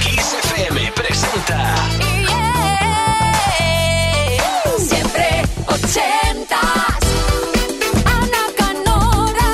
[0.00, 1.74] Kiss FM presenta.
[4.78, 6.60] Siempre ochentas.
[8.04, 9.50] Ana Canora.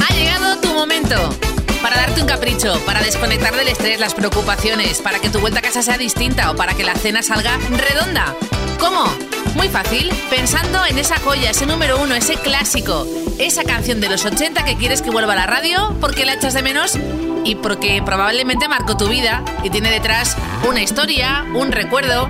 [0.00, 1.16] Ha llegado tu momento
[1.82, 5.62] para darte un capricho, para desconectar del estrés, las preocupaciones, para que tu vuelta a
[5.62, 8.34] casa sea distinta o para que la cena salga redonda.
[8.80, 9.04] ¿Cómo?
[9.54, 13.06] Muy fácil, pensando en esa joya, ese número uno, ese clásico,
[13.38, 16.54] esa canción de los 80 que quieres que vuelva a la radio porque la echas
[16.54, 16.96] de menos
[17.44, 20.36] y porque probablemente marcó tu vida y tiene detrás
[20.68, 22.28] una historia, un recuerdo.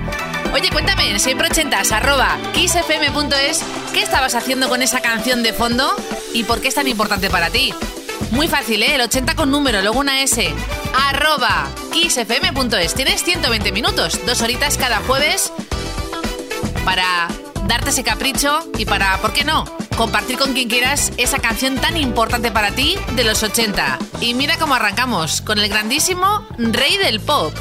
[0.53, 3.63] Oye, cuéntame en siempre 80 arroba kissfm.es
[3.93, 5.93] qué estabas haciendo con esa canción de fondo
[6.33, 7.73] y por qué es tan importante para ti.
[8.31, 8.95] Muy fácil, ¿eh?
[8.95, 10.53] El 80 con número, luego una S.
[11.09, 12.93] Arroba kissfm.es.
[12.93, 15.51] Tienes 120 minutos, dos horitas cada jueves
[16.85, 17.27] para
[17.67, 19.65] darte ese capricho y para, ¿por qué no?
[20.01, 23.99] compartir con quien quieras esa canción tan importante para ti de los 80.
[24.19, 27.53] Y mira cómo arrancamos, con el grandísimo Rey del Pop.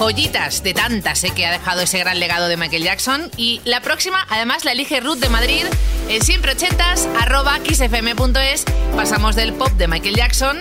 [0.00, 3.30] Joyitas de tantas eh, que ha dejado ese gran legado de Michael Jackson.
[3.36, 5.66] Y la próxima, además, la elige Ruth de Madrid
[6.08, 8.64] en siempre ochentas, arroba kissfm.es.
[8.96, 10.58] Pasamos del pop de Michael Jackson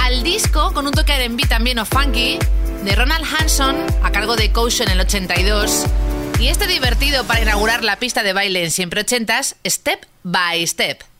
[0.00, 2.40] al disco con un toque de R&B también o funky
[2.84, 5.86] de Ronald Hanson a cargo de Caution en el 82.
[6.40, 11.11] Y este divertido para inaugurar la pista de baile en siempre ochentas, Step by Step.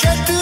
[0.00, 0.39] shut the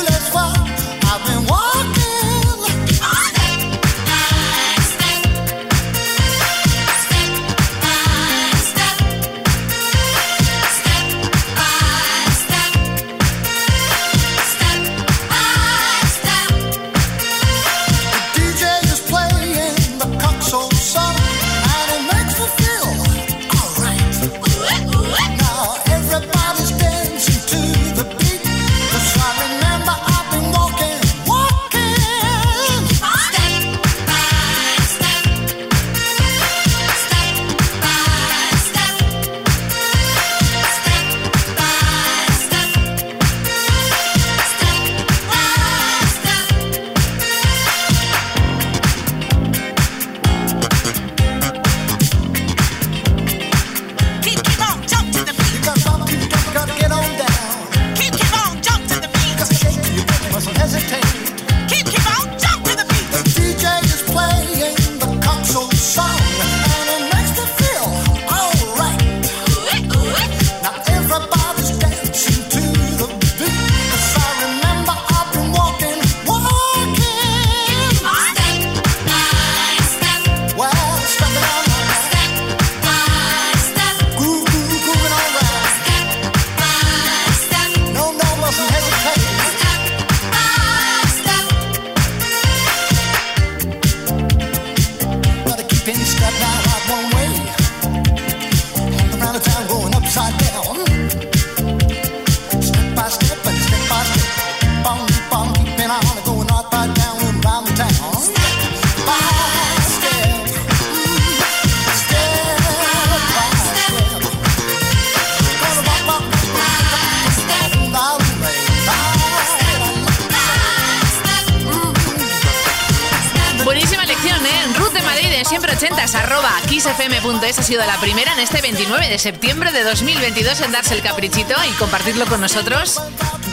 [127.48, 131.00] Cortés ha sido la primera en este 29 de septiembre de 2022 en darse el
[131.00, 133.00] caprichito y compartirlo con nosotros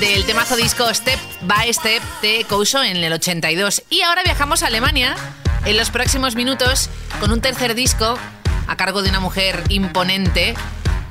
[0.01, 3.83] del temazo disco Step by Step de Couso en el 82.
[3.89, 5.15] Y ahora viajamos a Alemania
[5.63, 6.89] en los próximos minutos
[7.21, 8.19] con un tercer disco
[8.67, 10.55] a cargo de una mujer imponente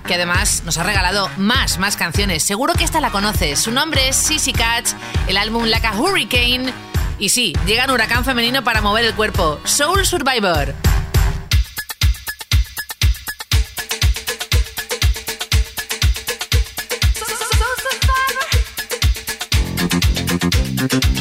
[0.07, 2.43] que además nos ha regalado más, más canciones.
[2.43, 3.61] Seguro que esta la conoces.
[3.61, 4.91] Su nombre es Sissy Catch,
[5.27, 6.71] el álbum Like a Hurricane.
[7.19, 9.59] Y sí, llega un huracán femenino para mover el cuerpo.
[9.65, 10.75] Soul Survivor.
[20.87, 21.15] Thank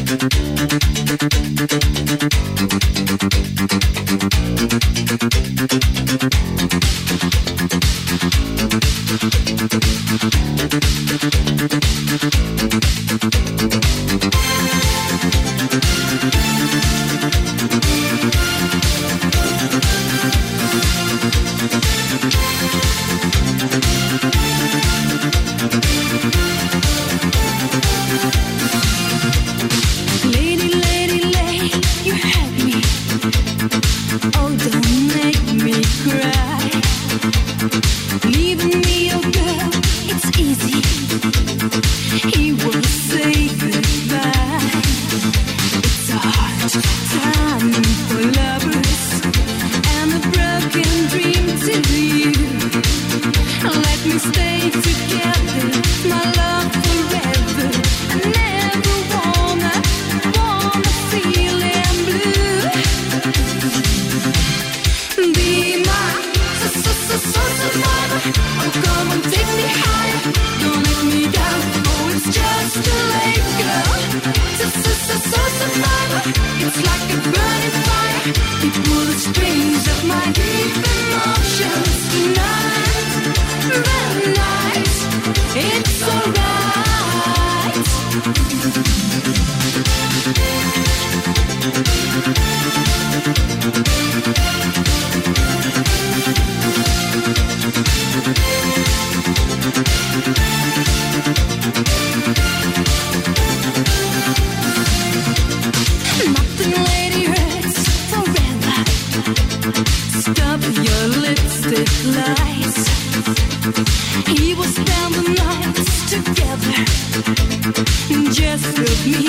[118.34, 119.24] Just look me,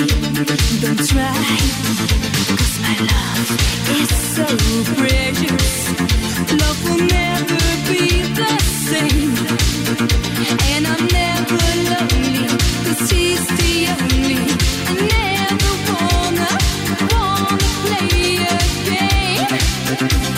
[0.81, 1.35] don't try.
[2.59, 3.49] Cause my love
[3.99, 4.45] is so
[4.95, 5.71] precious.
[6.61, 8.03] Love will never be
[8.39, 8.51] the
[8.89, 9.35] same.
[10.73, 12.45] And I'm never lonely,
[13.09, 14.43] he's the only.
[14.87, 16.49] I never wanna,
[17.11, 18.09] wanna play
[18.45, 18.59] a
[18.89, 20.34] game.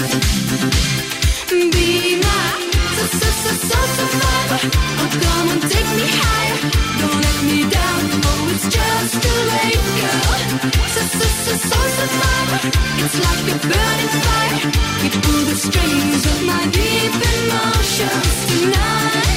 [13.61, 14.71] burning fire,
[15.03, 19.36] you pull the strings of my deep emotions tonight.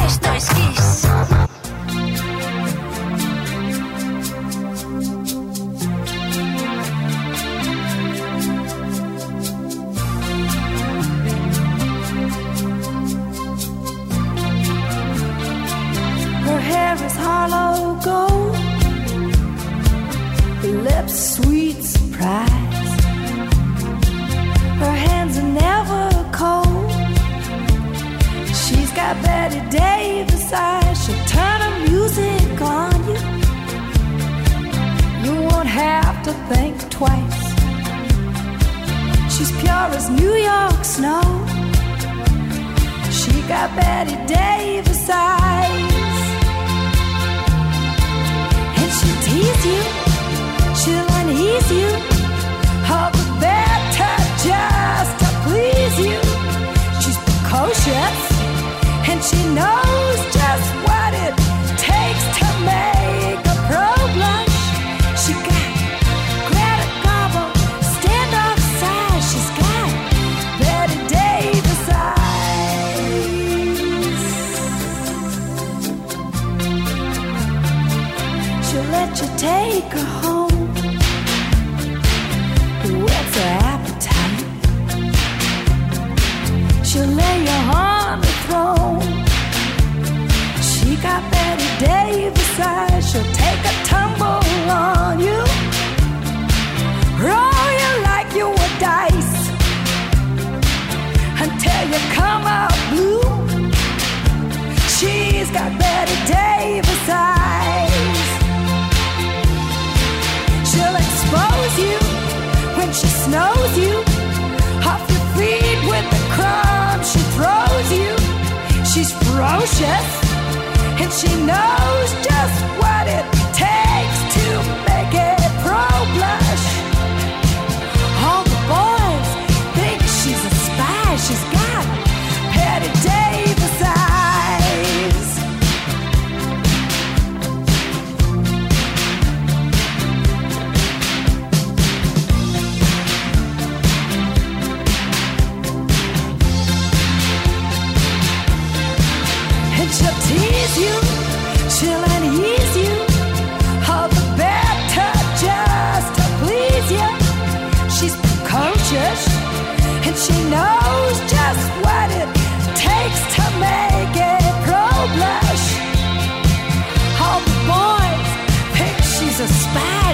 [119.63, 122.20] And she knows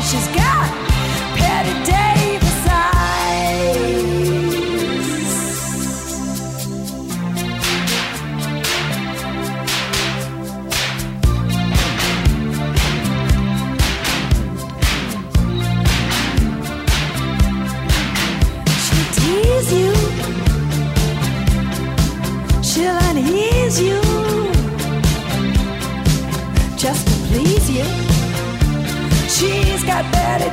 [0.08, 0.47] She's got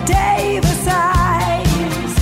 [0.07, 2.15] Davis eyes.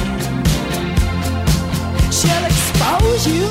[2.10, 3.48] She'll expose you.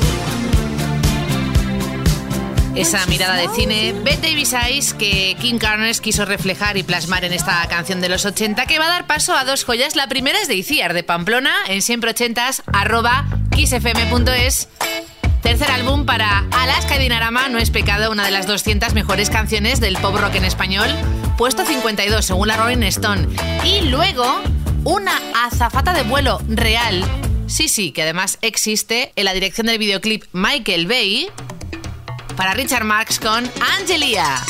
[2.74, 7.34] Esa mirada de cine, Bette Davis Eyes, que King Carnes quiso reflejar y plasmar en
[7.34, 9.94] esta canción de los 80, que va a dar paso a dos joyas.
[9.94, 14.68] La primera es de Iciar, de Pamplona, en siempre 80s, arroba kissfm.es.
[15.42, 19.80] Tercer álbum para Alaska y Dinarama, No es pecado, una de las 200 mejores canciones
[19.80, 20.88] del pop rock en español.
[21.36, 23.26] Puesto 52, según la Rolling Stone.
[23.64, 24.40] Y luego,
[24.84, 27.04] una azafata de vuelo real.
[27.46, 31.28] Sí, sí, que además existe en la dirección del videoclip Michael Bay
[32.36, 34.42] para Richard Marx con Angelia.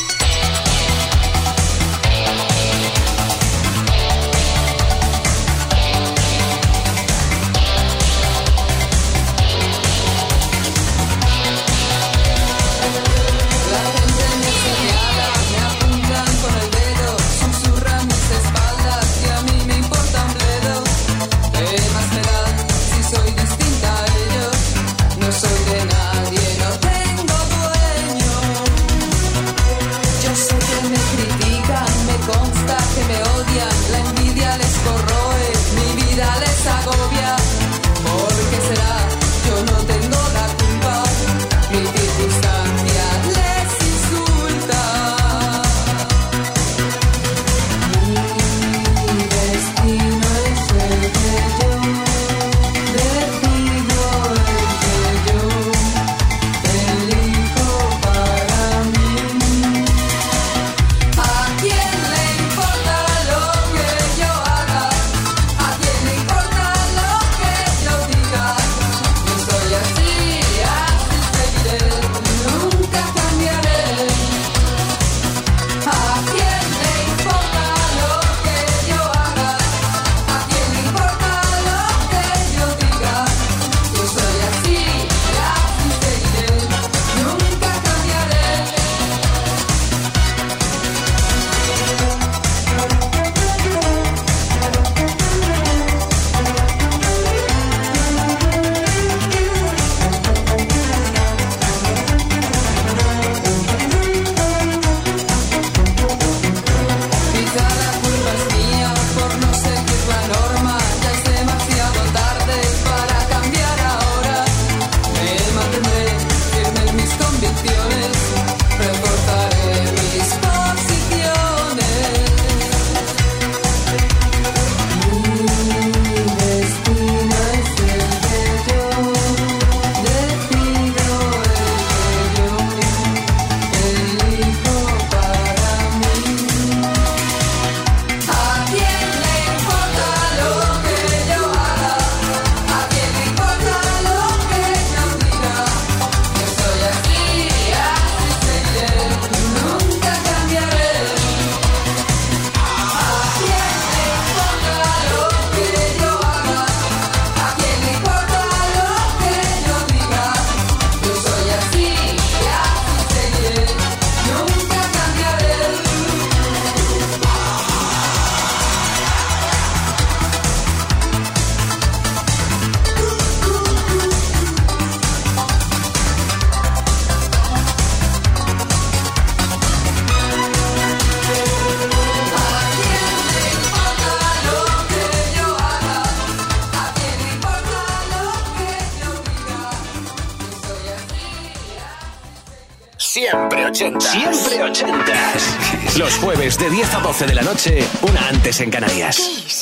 [195.98, 199.61] Los jueves de 10 a 12 de la noche, una antes en Canarias.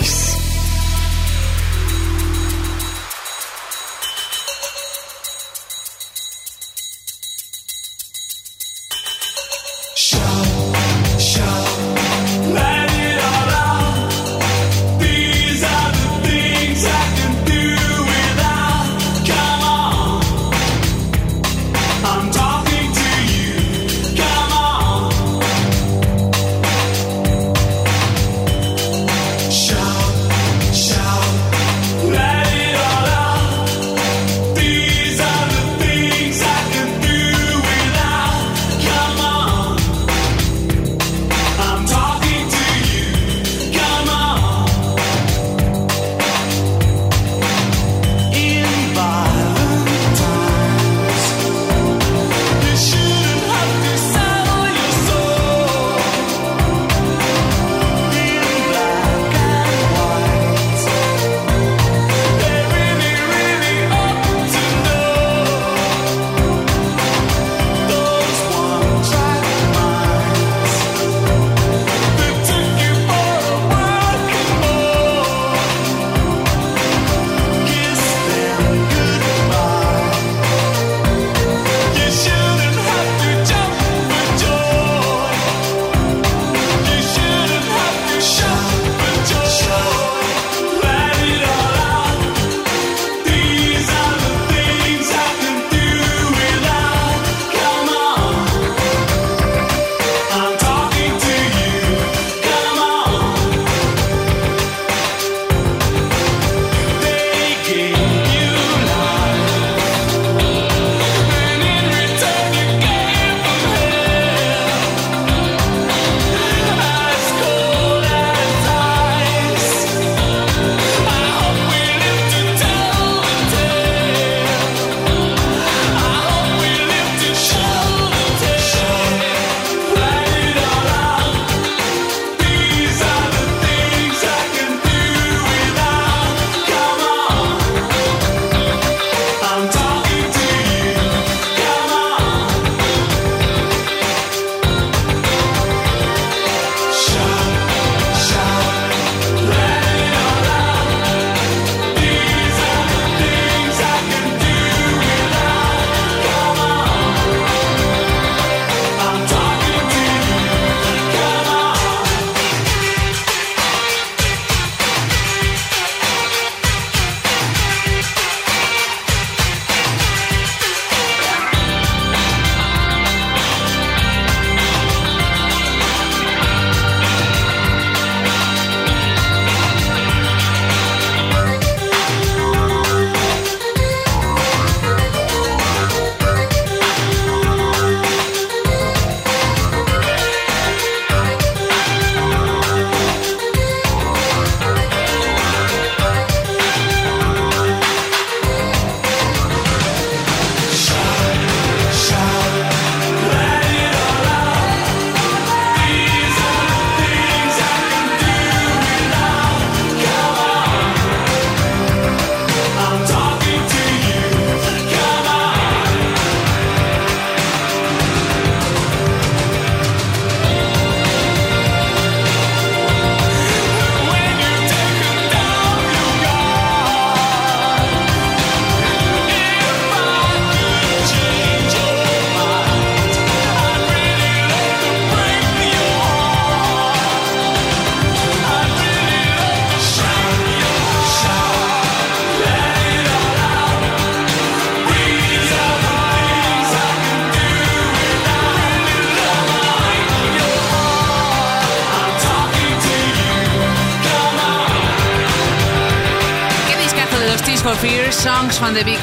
[258.21, 258.99] Songs from the Big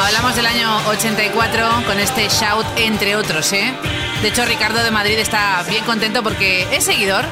[0.00, 3.52] Hablamos del año 84 con este shout, entre otros.
[3.52, 3.74] ¿eh?
[4.22, 7.26] De hecho, Ricardo de Madrid está bien contento porque es seguidor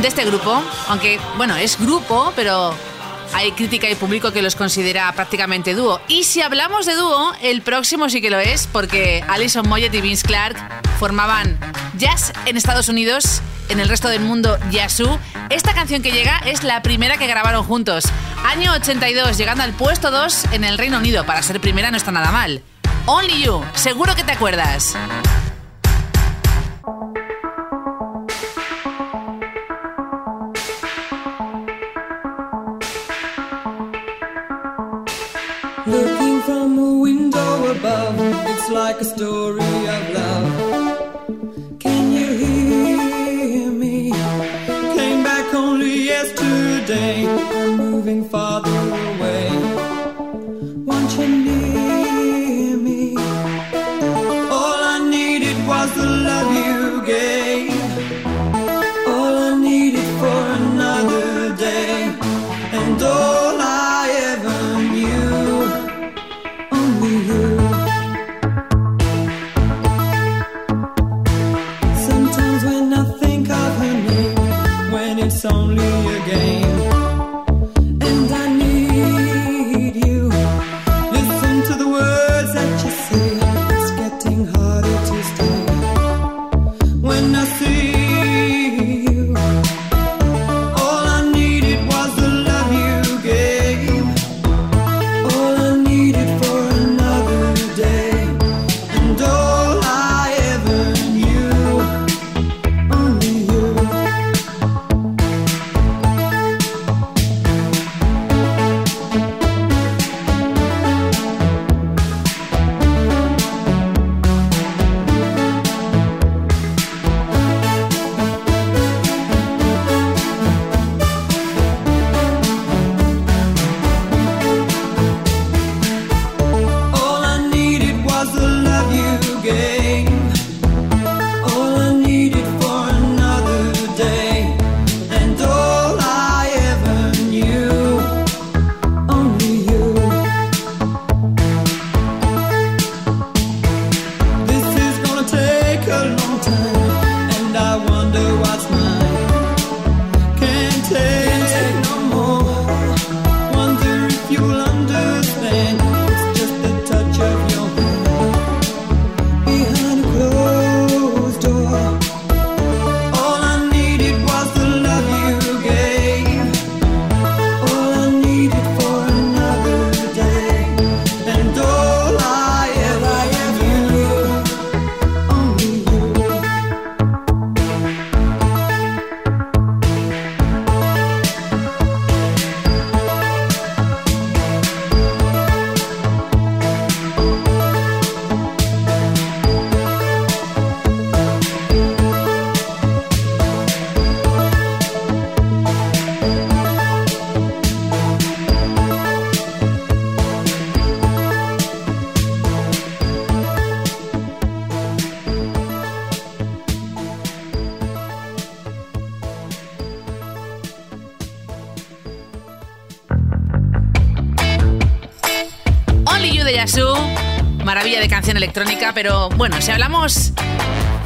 [0.00, 2.72] de este grupo, aunque, bueno, es grupo, pero
[3.32, 6.00] hay crítica y público que los considera prácticamente dúo.
[6.06, 10.00] Y si hablamos de dúo, el próximo sí que lo es, porque Alison Moyet y
[10.00, 10.56] Vince Clark
[11.00, 11.58] formaban
[11.98, 15.18] Jazz en Estados Unidos en el resto del mundo Yasu,
[15.50, 18.04] esta canción que llega es la primera que grabaron juntos.
[18.44, 21.24] Año 82, llegando al puesto 2 en el Reino Unido.
[21.24, 22.62] Para ser primera no está nada mal.
[23.06, 24.94] Only You, seguro que te acuerdas.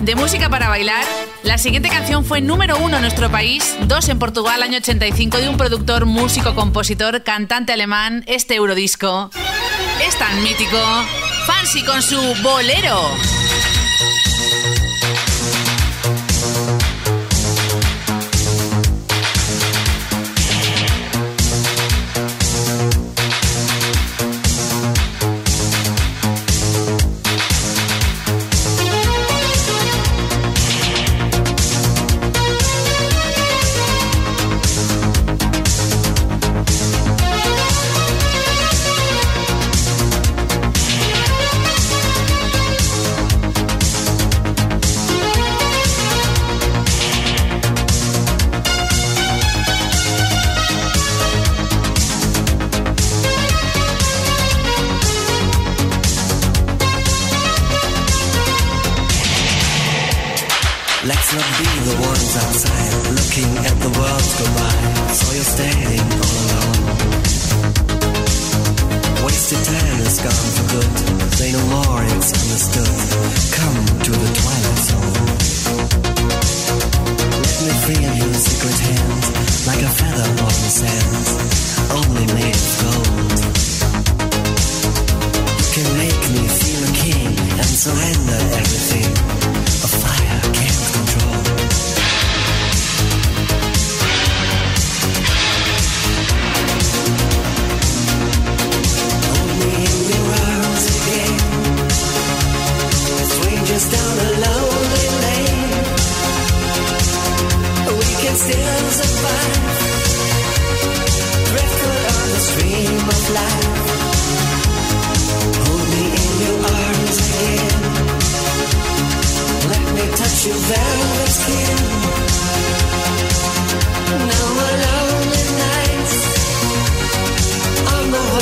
[0.09, 1.05] de música para bailar,
[1.43, 5.51] la siguiente canción fue número uno en nuestro país, dos en Portugal año 85 de
[5.51, 9.29] un productor, músico, compositor, cantante alemán, este Eurodisco.
[10.09, 10.79] Es tan mítico,
[11.47, 13.38] Fancy con su bolero.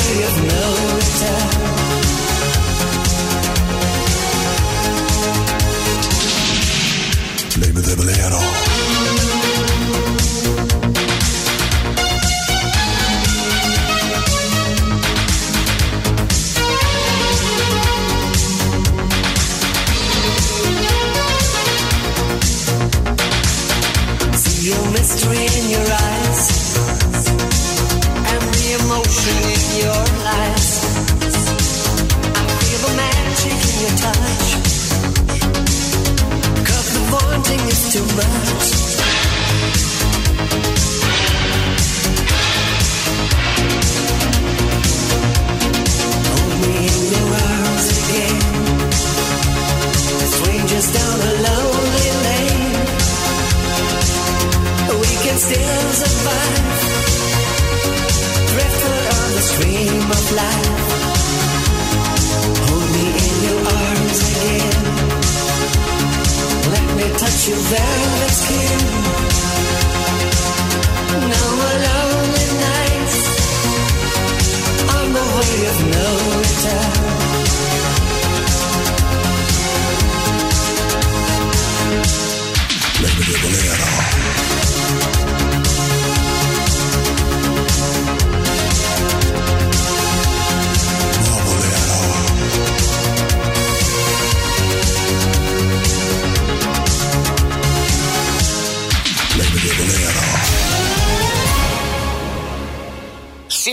[0.07, 0.87] sea of no.
[7.55, 8.66] Blame the devil at all.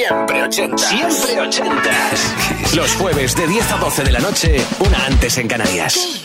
[0.07, 0.77] Siempre 80.
[0.77, 1.81] Siempre 80.
[2.75, 6.24] Los jueves de 10 a 12 de la noche, una antes en Canarias.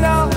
[0.00, 0.35] now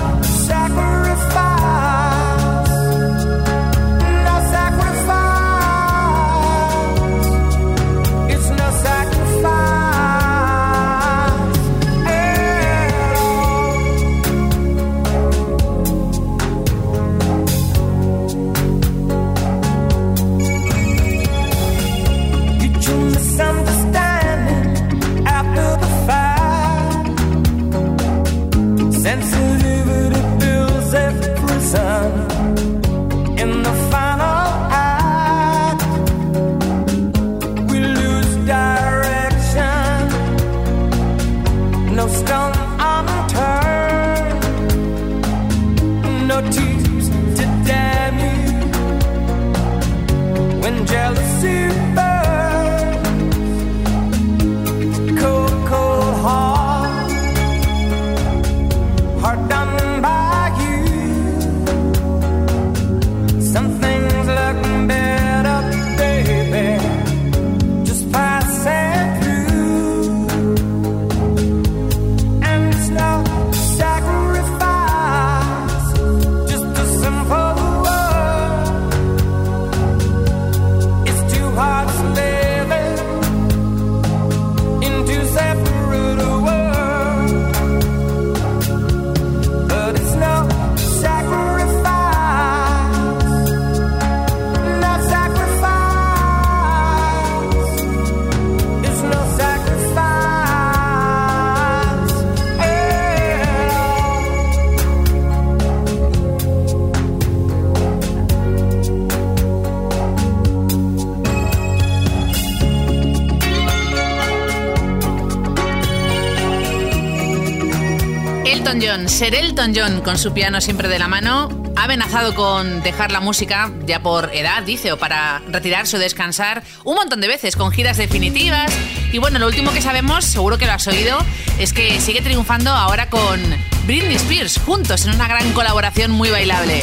[119.10, 123.20] Ser Elton John, con su piano siempre de la mano, ha amenazado con dejar la
[123.20, 127.70] música ya por edad, dice, o para retirarse o descansar un montón de veces, con
[127.70, 128.72] giras definitivas.
[129.12, 131.18] Y bueno, lo último que sabemos, seguro que lo has oído,
[131.58, 133.40] es que sigue triunfando ahora con
[133.84, 136.82] Britney Spears, juntos en una gran colaboración muy bailable.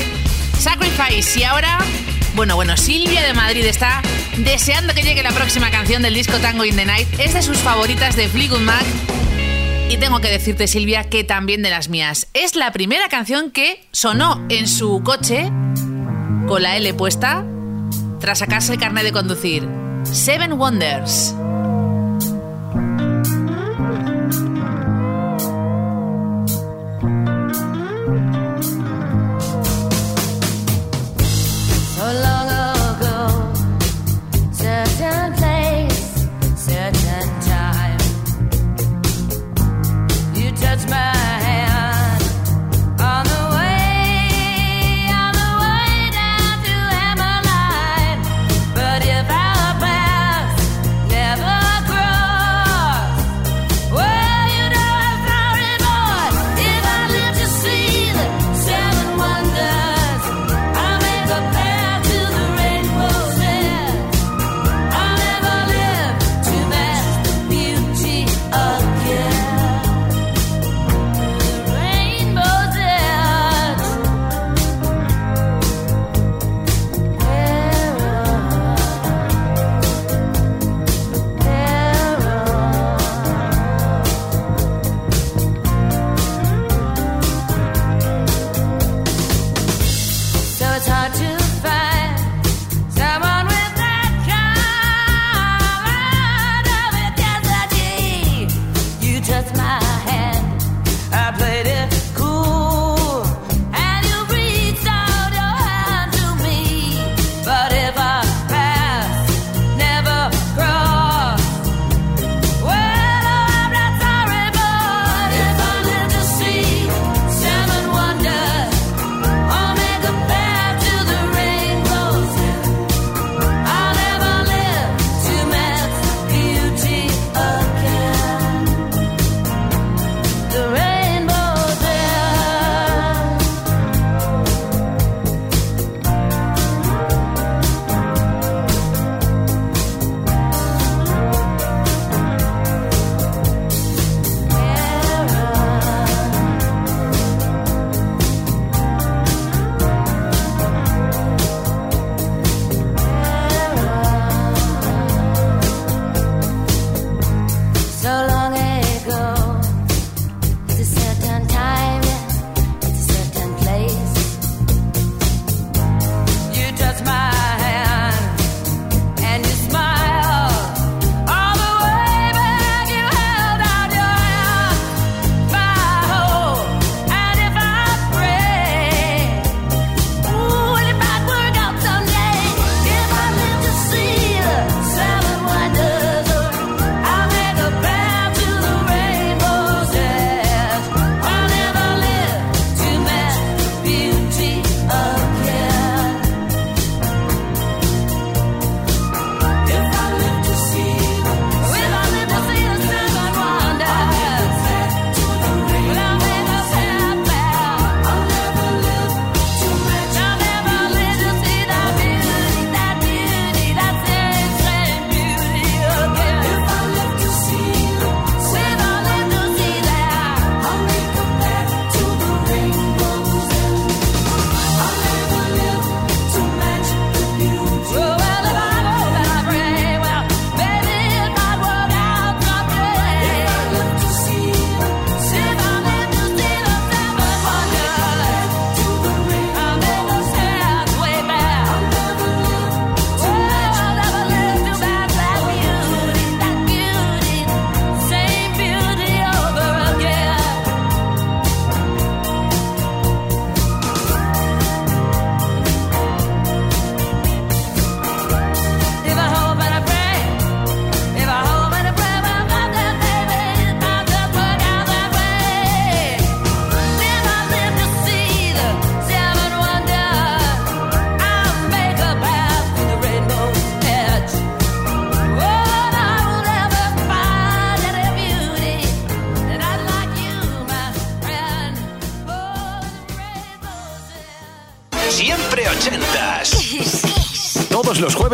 [0.59, 1.79] Sacrifice, y ahora
[2.35, 4.03] bueno, bueno, Silvia de Madrid está
[4.37, 7.07] deseando que llegue la próxima canción del disco Tango in the Night.
[7.17, 8.85] Es de sus favoritas de Fleetwood Mac.
[9.89, 12.27] Y tengo que decirte, Silvia, que también de las mías.
[12.33, 15.49] Es la primera canción que sonó en su coche
[16.47, 17.45] con la L puesta
[18.19, 19.67] tras sacarse el carnet de conducir.
[20.03, 21.33] Seven Wonders.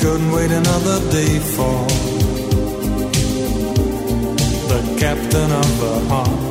[0.00, 1.76] Couldn't wait another day for
[4.70, 6.48] the captain of her heart.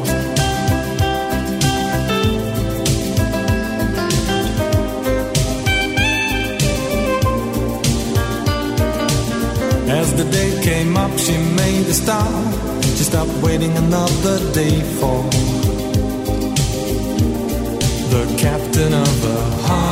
[9.90, 12.54] As the day came up, she made a start.
[12.98, 15.24] She stopped waiting another day for
[18.14, 19.87] the captain of her heart.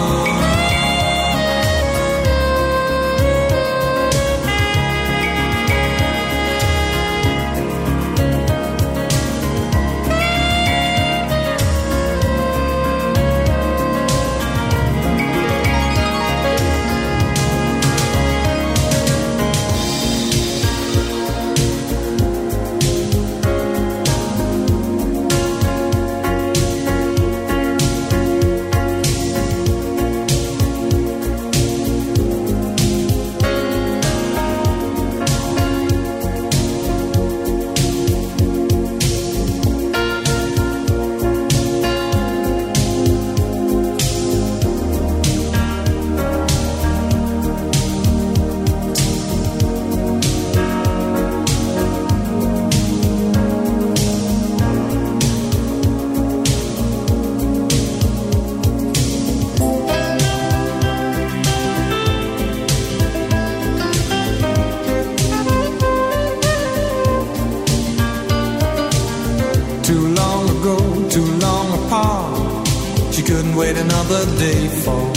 [74.08, 75.14] Another day for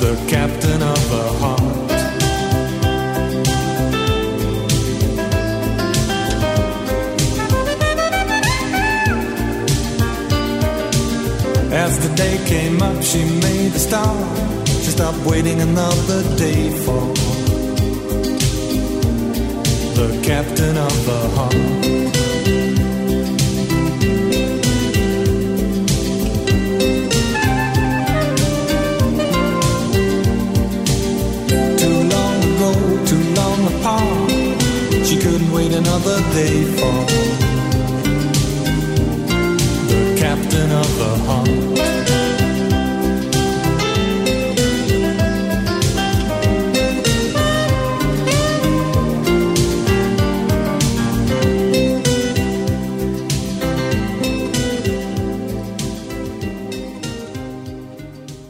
[0.00, 1.60] the captain of her heart.
[11.72, 14.38] As the day came up, she made a start.
[14.66, 17.02] She stopped waiting another day for
[19.98, 22.01] the captain of the heart.
[33.82, 34.30] Apart.
[35.04, 36.94] She couldn't wait another day for
[39.88, 41.48] the captain of her heart.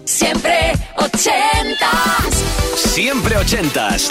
[0.05, 2.35] Siempre ochentas.
[2.76, 4.11] Siempre ochentas.